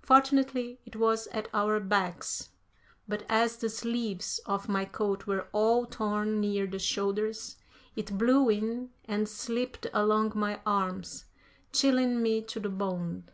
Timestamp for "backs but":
1.80-3.26